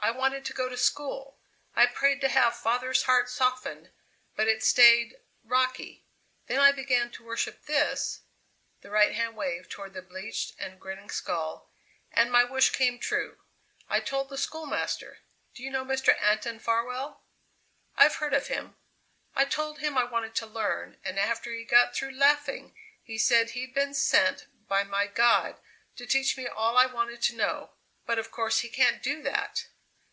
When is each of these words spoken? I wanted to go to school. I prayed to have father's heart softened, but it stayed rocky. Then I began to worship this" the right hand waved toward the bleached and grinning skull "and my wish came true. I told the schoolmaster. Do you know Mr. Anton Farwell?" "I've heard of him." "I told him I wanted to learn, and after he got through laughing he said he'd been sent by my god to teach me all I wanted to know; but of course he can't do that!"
I 0.00 0.10
wanted 0.10 0.44
to 0.44 0.52
go 0.52 0.68
to 0.68 0.76
school. 0.76 1.38
I 1.74 1.86
prayed 1.86 2.20
to 2.20 2.28
have 2.28 2.54
father's 2.54 3.04
heart 3.04 3.30
softened, 3.30 3.88
but 4.36 4.46
it 4.48 4.62
stayed 4.62 5.16
rocky. 5.42 6.04
Then 6.46 6.60
I 6.60 6.72
began 6.72 7.10
to 7.12 7.24
worship 7.24 7.62
this" 7.64 8.20
the 8.82 8.90
right 8.90 9.14
hand 9.14 9.34
waved 9.34 9.70
toward 9.70 9.94
the 9.94 10.02
bleached 10.02 10.56
and 10.60 10.78
grinning 10.78 11.08
skull 11.08 11.70
"and 12.12 12.30
my 12.30 12.44
wish 12.44 12.68
came 12.68 12.98
true. 12.98 13.38
I 13.88 14.00
told 14.00 14.28
the 14.28 14.36
schoolmaster. 14.36 15.20
Do 15.54 15.62
you 15.62 15.70
know 15.70 15.86
Mr. 15.86 16.14
Anton 16.20 16.58
Farwell?" 16.58 17.22
"I've 17.96 18.16
heard 18.16 18.34
of 18.34 18.48
him." 18.48 18.76
"I 19.34 19.46
told 19.46 19.78
him 19.78 19.96
I 19.96 20.04
wanted 20.04 20.34
to 20.34 20.44
learn, 20.46 20.98
and 21.02 21.18
after 21.18 21.50
he 21.54 21.64
got 21.64 21.94
through 21.96 22.14
laughing 22.14 22.74
he 23.02 23.16
said 23.16 23.52
he'd 23.52 23.72
been 23.72 23.94
sent 23.94 24.48
by 24.68 24.84
my 24.84 25.06
god 25.06 25.58
to 25.96 26.04
teach 26.06 26.36
me 26.36 26.46
all 26.46 26.76
I 26.76 26.84
wanted 26.84 27.22
to 27.22 27.36
know; 27.36 27.70
but 28.04 28.18
of 28.18 28.30
course 28.30 28.58
he 28.58 28.68
can't 28.68 29.02
do 29.02 29.22
that!" 29.22 29.68